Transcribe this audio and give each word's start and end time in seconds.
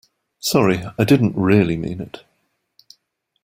Sorry, 0.39 0.77
I 0.83 0.95
really 0.97 1.05
didn't 1.05 1.37
mean 1.37 2.01
it. 2.01 2.23